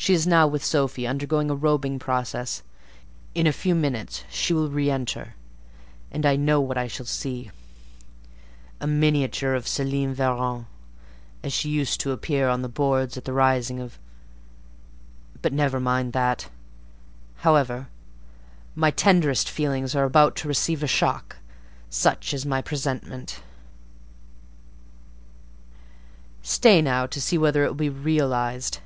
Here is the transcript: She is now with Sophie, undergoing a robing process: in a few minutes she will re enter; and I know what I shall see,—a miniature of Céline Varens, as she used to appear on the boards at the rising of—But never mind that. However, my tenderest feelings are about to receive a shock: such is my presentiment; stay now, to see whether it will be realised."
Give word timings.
She 0.00 0.14
is 0.14 0.28
now 0.28 0.46
with 0.46 0.64
Sophie, 0.64 1.08
undergoing 1.08 1.50
a 1.50 1.56
robing 1.56 1.98
process: 1.98 2.62
in 3.34 3.48
a 3.48 3.52
few 3.52 3.74
minutes 3.74 4.22
she 4.30 4.54
will 4.54 4.70
re 4.70 4.88
enter; 4.88 5.34
and 6.12 6.24
I 6.24 6.36
know 6.36 6.60
what 6.60 6.78
I 6.78 6.86
shall 6.86 7.04
see,—a 7.04 7.50
miniature 8.86 9.54
of 9.54 9.64
Céline 9.66 10.14
Varens, 10.14 10.66
as 11.42 11.52
she 11.52 11.68
used 11.68 11.98
to 12.00 12.12
appear 12.12 12.48
on 12.48 12.62
the 12.62 12.68
boards 12.68 13.16
at 13.16 13.24
the 13.24 13.32
rising 13.32 13.80
of—But 13.80 15.52
never 15.52 15.80
mind 15.80 16.12
that. 16.12 16.48
However, 17.38 17.88
my 18.76 18.92
tenderest 18.92 19.50
feelings 19.50 19.96
are 19.96 20.04
about 20.04 20.36
to 20.36 20.48
receive 20.48 20.84
a 20.84 20.86
shock: 20.86 21.38
such 21.90 22.32
is 22.32 22.46
my 22.46 22.62
presentiment; 22.62 23.42
stay 26.40 26.80
now, 26.80 27.06
to 27.08 27.20
see 27.20 27.36
whether 27.36 27.64
it 27.64 27.68
will 27.68 27.74
be 27.90 27.90
realised." 27.90 28.78